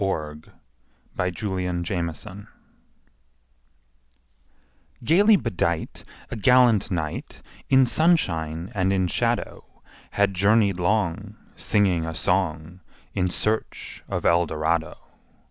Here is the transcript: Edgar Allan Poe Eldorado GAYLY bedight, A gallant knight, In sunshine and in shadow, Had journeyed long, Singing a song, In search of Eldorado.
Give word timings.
Edgar 0.01 0.09
Allan 1.19 1.83
Poe 1.85 1.85
Eldorado 1.93 2.47
GAYLY 5.03 5.35
bedight, 5.37 6.03
A 6.31 6.35
gallant 6.35 6.89
knight, 6.89 7.43
In 7.69 7.85
sunshine 7.85 8.71
and 8.73 8.91
in 8.91 9.05
shadow, 9.05 9.83
Had 10.13 10.33
journeyed 10.33 10.79
long, 10.79 11.37
Singing 11.55 12.07
a 12.07 12.15
song, 12.15 12.79
In 13.13 13.29
search 13.29 14.03
of 14.09 14.25
Eldorado. 14.25 14.97